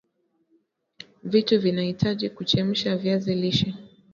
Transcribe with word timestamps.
Vitu 1.23 1.59
vinavyohitajika 1.59 2.35
kuchemsha 2.35 2.97
viazi 2.97 3.35
lishe 3.35 3.75